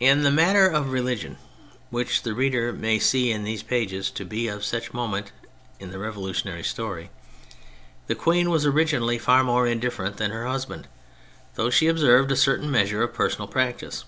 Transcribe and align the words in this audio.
In 0.00 0.24
the 0.24 0.32
matter 0.32 0.66
of 0.66 0.90
religion 0.90 1.36
(which 1.90 2.22
the 2.24 2.34
reader 2.34 2.72
may 2.72 2.98
see 2.98 3.30
in 3.30 3.44
these 3.44 3.62
pages 3.62 4.10
to 4.10 4.24
be 4.24 4.48
of 4.48 4.64
such 4.64 4.92
moment 4.92 5.30
in 5.78 5.92
the 5.92 6.00
revolutionary 6.00 6.64
story), 6.64 7.10
the 8.08 8.16
queen 8.16 8.50
was 8.50 8.66
originally 8.66 9.16
far 9.16 9.44
more 9.44 9.68
indifferent 9.68 10.16
than 10.16 10.32
her 10.32 10.48
husband, 10.48 10.88
though 11.54 11.70
she 11.70 11.86
observed 11.86 12.32
a 12.32 12.36
certain 12.36 12.68
measure 12.68 13.04
of 13.04 13.14
personal 13.14 13.46
practice. 13.46 14.04